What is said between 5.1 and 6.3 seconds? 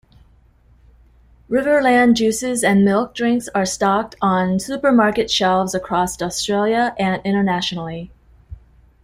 shelves across